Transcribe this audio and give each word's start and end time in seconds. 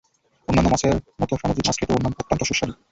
অন্যান্য 0.47 0.69
মাছে 0.71 0.87
মতো 1.19 1.33
সামুদ্রিক 1.41 1.65
মাছ 1.67 1.77
খেতেও 1.79 1.97
অত্যন্ত 2.21 2.41
সুস্বাদু। 2.49 2.73